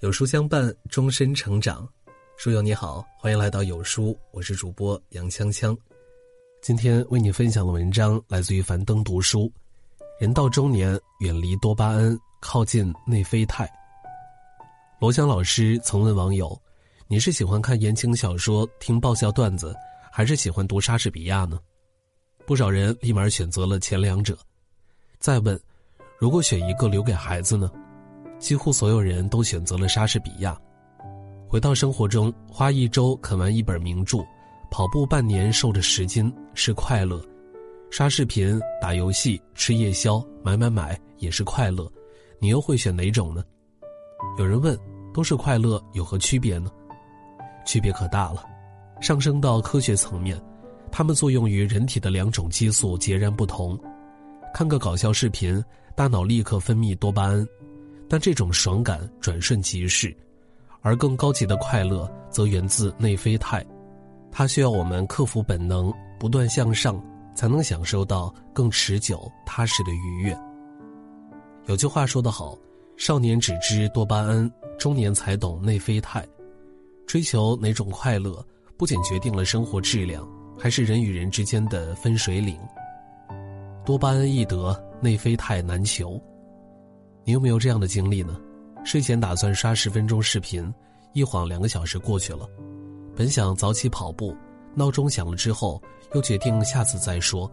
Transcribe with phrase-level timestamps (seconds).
[0.00, 1.86] 有书相伴，终身成长。
[2.36, 5.76] 书友你好，欢迎来到有书，我是主播杨锵锵。
[6.62, 9.52] 今天为你分享的文章来自于樊登读书。
[10.20, 13.68] 人到中年，远离多巴胺，靠近内啡肽。
[15.00, 16.56] 罗翔老师曾问网友
[17.08, 19.74] ：“你是喜欢看言情小说、听爆笑段子，
[20.12, 21.58] 还是喜欢读莎士比亚呢？”
[22.46, 24.38] 不少人立马选择了前两者。
[25.18, 25.60] 再问
[26.20, 27.68] ：“如果选一个留给孩子呢？”
[28.38, 30.56] 几乎所有人都选择了莎士比亚。
[31.48, 34.18] 回到生活中，花一周啃完一本名著，
[34.70, 37.18] 跑步半年瘦了十斤是快乐；
[37.90, 41.90] 刷视频、打游戏、吃夜宵、买买买也是快乐。
[42.38, 43.42] 你又会选哪种呢？
[44.38, 44.78] 有人问：
[45.12, 46.70] 都是快乐，有何区别呢？
[47.66, 48.44] 区别可大了。
[49.00, 50.40] 上升到科学层面，
[50.92, 53.78] 它们作用于人体的两种激素截然不同。
[54.52, 55.62] 看个搞笑视频，
[55.94, 57.46] 大脑立刻分泌多巴胺，
[58.08, 60.08] 但这种爽感转瞬即逝；
[60.80, 63.64] 而更高级的快乐则源自内啡肽，
[64.32, 67.02] 它需要我们克服本能，不断向上，
[67.34, 70.36] 才能享受到更持久、踏实的愉悦。
[71.66, 72.56] 有句话说得好
[72.96, 76.26] ：“少年只知多巴胺，中年才懂内啡肽。”
[77.06, 78.44] 追求哪种快乐，
[78.76, 80.26] 不仅决定了生活质量，
[80.58, 82.58] 还是人与人之间的分水岭。
[83.84, 86.20] 多巴胺易得，内啡肽难求。
[87.28, 88.40] 你有没有这样的经历呢？
[88.86, 90.72] 睡前打算刷十分钟视频，
[91.12, 92.48] 一晃两个小时过去了。
[93.14, 94.34] 本想早起跑步，
[94.74, 95.78] 闹钟响了之后，
[96.14, 97.46] 又决定下次再说。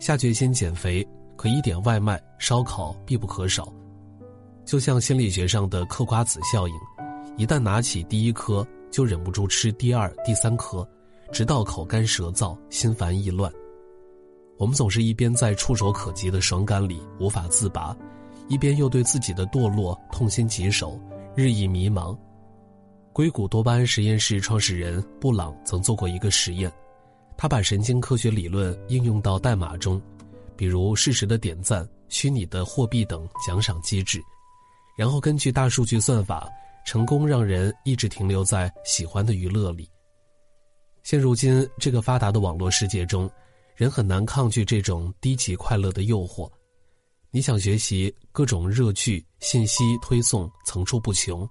[0.00, 3.72] 下决心减肥，可一点外卖、烧烤必不可少。
[4.64, 6.74] 就像心理学上的嗑瓜子效应，
[7.36, 10.84] 一旦拿起第一颗，就忍不住吃第二、第三颗，
[11.30, 13.48] 直到口干舌燥、心烦意乱。
[14.58, 17.96] 我们总是一边在触手可及的爽感里无法自拔，
[18.48, 21.00] 一边又对自己的堕落痛心疾首，
[21.34, 22.16] 日益迷茫。
[23.12, 26.70] 硅谷多巴胺实验室创始人布朗曾做过一个实验，
[27.36, 30.00] 他把神经科学理论应用到代码中，
[30.56, 34.22] 比如适时的点赞、虚拟的货币等奖赏机制，
[34.96, 36.48] 然后根据大数据算法，
[36.84, 39.88] 成功让人一直停留在喜欢的娱乐里。
[41.02, 43.30] 现如今这个发达的网络世界中。
[43.76, 46.50] 人很难抗拒这种低级快乐的诱惑，
[47.36, 51.46] 你想学习各种热剧信息推送层出不穷，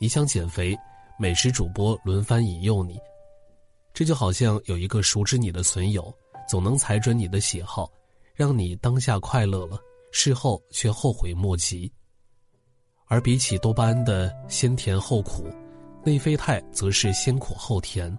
[0.00, 0.76] 你想减肥，
[1.20, 2.98] 美食主播轮番引诱你，
[3.92, 6.12] 这就好像有一个熟知你的损友，
[6.48, 7.88] 总能踩准你的喜好，
[8.34, 9.78] 让你当下快乐了，
[10.10, 11.88] 事后却后悔莫及。
[13.06, 15.46] 而比起多巴胺的先甜后苦，
[16.02, 18.12] 内啡肽则是先苦后甜。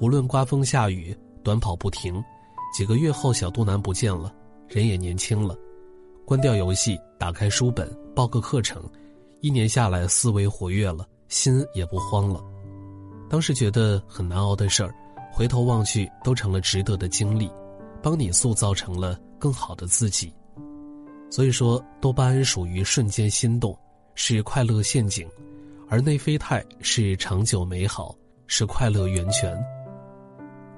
[0.00, 1.16] 无论刮风下雨。
[1.42, 2.22] 短跑不停，
[2.72, 4.32] 几个月后小肚腩不见了，
[4.72, 5.54] 人也年轻了。
[6.24, 8.82] 关掉游戏，打开书本，报个课程，
[9.40, 12.42] 一年下来思维活跃了，心也不慌了。
[13.28, 14.94] 当时觉得很难熬的事儿，
[15.30, 17.50] 回头望去都成了值得的经历，
[18.02, 20.32] 帮你塑造成了更好的自己。
[21.30, 23.76] 所以说，多巴胺属于瞬间心动，
[24.14, 25.26] 是快乐陷阱；
[25.88, 28.14] 而内啡肽是长久美好，
[28.46, 29.54] 是快乐源泉。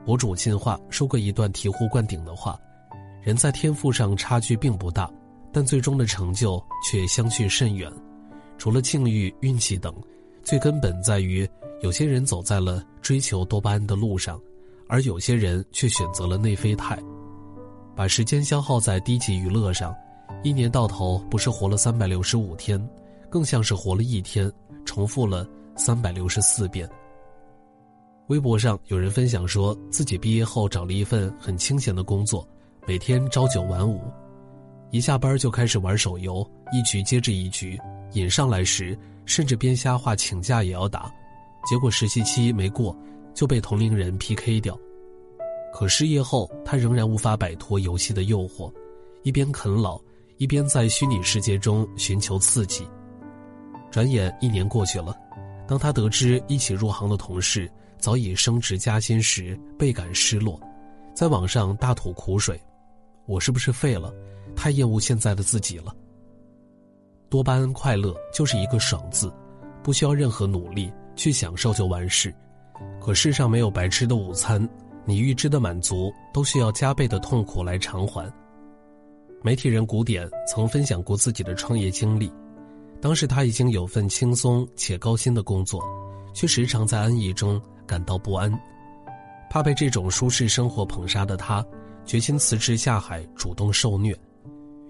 [0.05, 2.59] 博主进化说过一段醍醐灌顶的话：
[3.25, 5.11] 人在天赋上差距并不大，
[5.51, 7.91] 但最终的成就却相去甚远。
[8.59, 9.95] 除了境遇、运气等，
[10.43, 11.49] 最根本在于
[11.81, 14.39] 有些人走在了追求多巴胺的路上，
[14.89, 16.99] 而有些人却选择了内啡肽。
[17.97, 19.95] 把时间消耗在低级娱乐上，
[20.43, 22.79] 一年到头不是活了三百六十五天，
[23.31, 24.53] 更像是活了一天，
[24.85, 26.87] 重复了三百六十四遍。
[28.29, 32.47] 微博上有人分享说，自己毕业后找了一份很清闲的工作，
[32.87, 33.99] 每天朝九晚五，
[34.91, 37.81] 一下班就开始玩手游，一局接着一局，
[38.13, 41.11] 瘾上来时甚至编瞎话请假也要打，
[41.65, 42.95] 结果实习期没过
[43.33, 44.79] 就被同龄人 PK 掉。
[45.73, 48.71] 可失业后，他仍然无法摆脱游戏的诱惑，
[49.23, 49.99] 一边啃老，
[50.37, 52.87] 一边在虚拟世界中寻求刺激。
[53.91, 55.17] 转眼一年过去了，
[55.67, 57.71] 当他得知一起入行的同事。
[57.97, 60.61] 早已升职加薪时，倍感失落，
[61.15, 62.61] 在网上大吐苦水
[63.27, 64.13] ：“我是不是废了？
[64.57, 65.95] 太厌恶现在的自己了。”
[67.29, 69.33] 多巴胺快乐就是一个“爽”字，
[69.83, 72.35] 不需要任何努力去享受就完事。
[73.01, 74.69] 可世上没有白吃的午餐，
[75.05, 78.33] 你预知的满足都需要加倍的痛苦来偿还。
[79.43, 82.33] 媒体人古典曾分享过自己的创业经历，
[83.01, 85.83] 当时他已经有份轻松且高薪的工作，
[86.33, 87.61] 却时常在安逸中。
[87.87, 88.51] 感到不安，
[89.51, 91.63] 怕被这种舒适生活捧杀的他，
[92.07, 94.19] 决心辞职下海，主动受虐。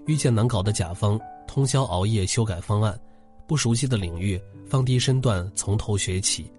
[0.07, 2.99] 遇见难搞的甲方，通宵熬夜修改方案，
[3.47, 6.51] 不熟悉的领域，放低身段，从头学起。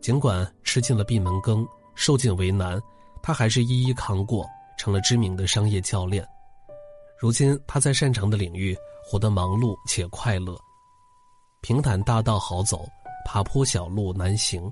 [0.00, 2.80] 尽管吃尽了闭门羹，受尽为难，
[3.22, 4.46] 他还是一一扛过，
[4.78, 6.26] 成了知名的商业教练。
[7.18, 10.56] 如今，他在擅长的领域活得忙碌且快乐。
[11.60, 12.86] 平坦大道好走，
[13.26, 14.70] 爬坡小路难行，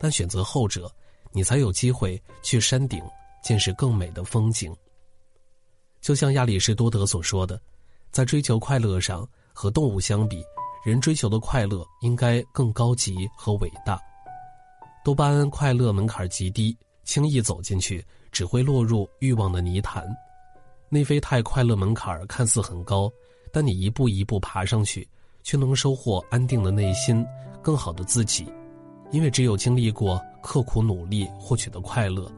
[0.00, 0.90] 但选择后者，
[1.30, 3.00] 你才有机会去山顶
[3.42, 4.74] 见识更美的风景。
[6.00, 7.60] 就像亚里士多德所说的，
[8.10, 10.42] 在追求快乐上，和动物相比，
[10.84, 14.00] 人追求的快乐应该更高级和伟大。
[15.04, 20.06] 多巴胺快乐门槛极低，轻易走进去只会落入欲望的泥潭。
[20.88, 23.10] 内啡肽快乐门槛看似很高，
[23.52, 25.08] 但你一步一步爬上去，
[25.42, 27.24] 却能收获安定的内心，
[27.62, 28.46] 更好的自己。
[29.10, 32.30] 因为只有经历过刻苦努力获取的快乐，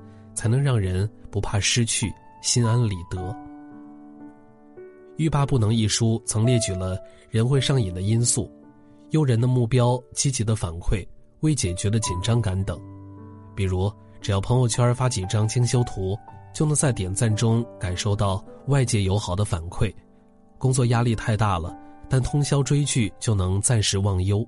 [0.45, 2.13] 才能让人不怕失去，
[2.43, 3.19] 心安理得。
[5.17, 6.99] 《欲罢不能》一书曾列举了
[7.31, 8.53] 人会上瘾的因素：
[9.09, 11.03] 诱人的目标、积极的反馈。
[11.41, 12.79] 未解决的紧张感等，
[13.55, 16.15] 比如只要朋友圈发几张精修图，
[16.53, 19.91] 就能在点赞中感受到外界友好的反馈；
[20.59, 21.75] 工作压力太大了，
[22.07, 24.47] 但通宵追剧就能暂时忘忧。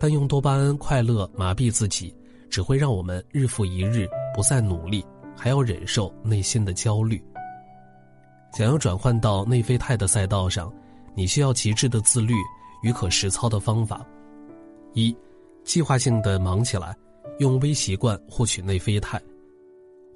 [0.00, 2.12] 但用多巴胺快乐麻痹自己，
[2.50, 5.04] 只会让我们日复一日不再努力，
[5.36, 7.22] 还要忍受内心的焦虑。
[8.52, 10.72] 想要转换到内啡肽的赛道上，
[11.14, 12.34] 你需要极致的自律
[12.82, 14.04] 与可实操的方法。
[14.94, 15.16] 一。
[15.64, 16.92] 计划性的忙起来，
[17.38, 19.22] 用微习惯获取内啡肽。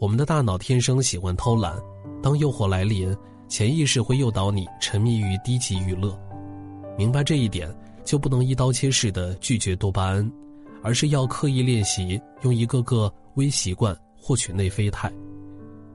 [0.01, 1.73] 我们的大脑天生喜欢偷懒，
[2.21, 3.17] 当诱惑来临，
[3.47, 6.19] 潜意识会诱导你沉迷于低级娱乐。
[6.99, 7.73] 明白这一点，
[8.05, 10.33] 就不能一刀切式的拒绝多巴胺，
[10.83, 15.13] 而是要刻意练习用一个个微习惯获取内啡肽。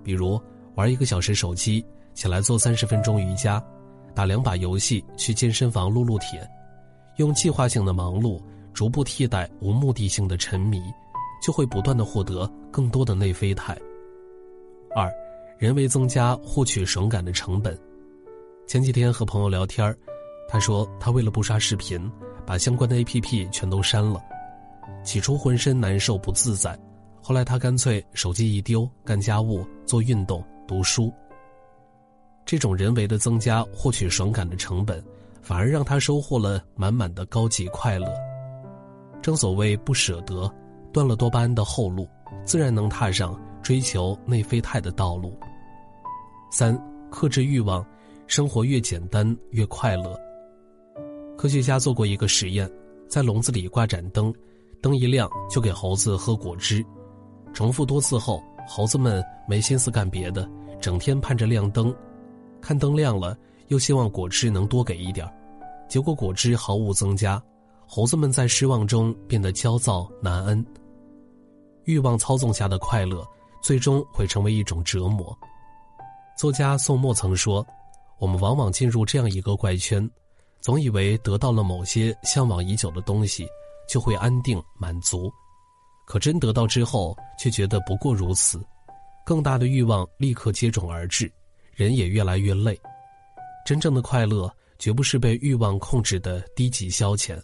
[0.02, 0.40] 比如，
[0.76, 3.62] 玩一个小时手机，起来做三十分钟瑜伽，
[4.16, 6.50] 打两把游戏，去健身房撸撸铁，
[7.18, 8.42] 用计划性的忙碌。
[8.74, 10.82] 逐步替代无目的性的沉迷，
[11.44, 13.78] 就会不断的获得更多的内啡肽。
[14.96, 15.12] 二，
[15.58, 17.78] 人为增加获取爽感的成本。
[18.66, 19.94] 前几天和朋友聊天
[20.48, 22.10] 他说他为了不刷视频，
[22.46, 24.22] 把相关的 APP 全都删了。
[25.04, 26.80] 起初浑身难受不自在，
[27.22, 31.14] 后来他干脆手机一丢，干家务、做运动、读书。
[32.46, 35.02] 这种人为的增加获取爽感的成本，
[35.42, 38.12] 反而让他收获了满满的高级快乐。
[39.22, 40.52] 正所谓不舍得，
[40.92, 42.08] 断了多巴胺的后路，
[42.44, 45.38] 自然能踏上追求内啡肽的道路。
[46.52, 46.78] 三，
[47.12, 47.86] 克制欲望，
[48.26, 50.20] 生活越简单越快乐。
[51.38, 52.70] 科学家做过一个实验，
[53.08, 54.34] 在笼子里挂盏灯，
[54.82, 56.84] 灯一亮就给猴子喝果汁，
[57.54, 60.50] 重复多次后，猴子们没心思干别的，
[60.80, 61.94] 整天盼着亮灯，
[62.62, 63.38] 看灯亮了
[63.68, 65.34] 又希望果汁能多给一点儿
[65.88, 67.42] 结果果汁毫无增加。
[67.86, 70.66] 猴子们在失望中变得焦躁难安。
[71.84, 73.28] 欲望操纵下的快乐，
[73.62, 75.38] 最终会成为一种折磨。
[76.38, 77.66] 作家宋墨曾说
[78.18, 80.10] ：“我们往往进入这样一个怪圈，
[80.62, 83.46] 总以为得到了某些向往已久的东西，
[83.90, 85.30] 就会安定满足，
[86.12, 88.62] 可真得到之后，却觉得不过如此。
[89.26, 91.32] 更大的欲望立刻接踵而至，
[91.74, 92.78] 人也越来越累。
[93.66, 97.42] 真正的快乐，绝不是被欲望控制的低级消遣。”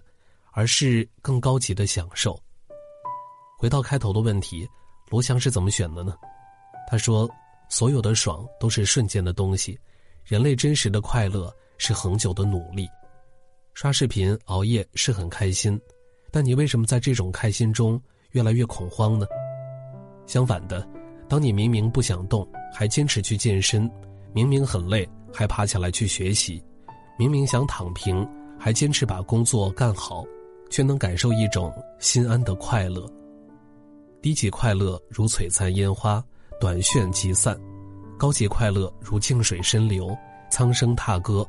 [0.52, 2.38] 而是更高级的享受。
[3.58, 4.68] 回到开头的问题，
[5.08, 6.18] 罗翔是怎么选的呢？
[6.90, 7.30] 他说
[7.70, 9.80] ：“所有的爽都是瞬间的东西，
[10.26, 12.86] 人类真实的快乐是恒久的努力。
[13.76, 15.80] 刷视频、熬夜是很开心，
[16.32, 18.02] 但你为什么在这种开心中
[18.38, 19.26] 越来越恐慌呢？
[20.28, 20.88] 相反的，
[21.28, 23.90] 当你明明不想动，还坚持去健身；
[24.32, 26.62] 明明很累，还爬起来去学习；
[27.18, 28.30] 明明想躺平，
[28.60, 30.24] 还坚持把工作干好。”
[30.70, 33.10] 却能感受一种心安的快乐。
[34.22, 36.22] 低级快乐如璀璨烟花，
[36.60, 37.56] 短炫即散；
[38.20, 40.14] 高级快乐如静水深流，
[40.52, 41.48] 苍生踏歌。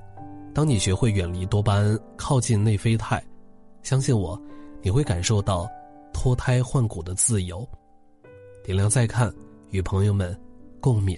[0.54, 3.20] 当你学会远离多巴胺，靠近内啡肽，
[3.82, 4.40] 相信我，
[4.82, 5.68] 你会感受到
[6.20, 7.64] 脱胎换骨的自由。
[8.64, 9.32] 点亮再看，
[9.70, 10.36] 与朋友们
[10.80, 11.16] 共勉。